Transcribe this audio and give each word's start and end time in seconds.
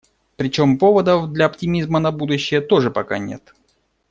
Причём 0.35 0.79
поводов 0.79 1.31
для 1.31 1.45
оптимизма 1.45 1.99
на 1.99 2.11
будущее 2.11 2.59
тоже 2.61 2.89
пока 2.89 3.19
нет. 3.19 3.53